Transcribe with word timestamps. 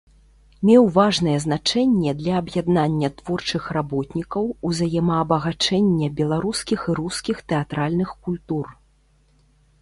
Меў 0.67 0.85
важнае 0.93 1.33
значэнне 1.43 2.13
для 2.21 2.33
аб'яднання 2.43 3.09
творчых 3.19 3.67
работнікаў, 3.77 4.47
узаемаабагачэння 4.71 6.07
беларускіх 6.21 6.79
і 6.89 6.97
рускіх 7.03 7.37
тэатральных 7.55 8.09
культур. 8.27 8.65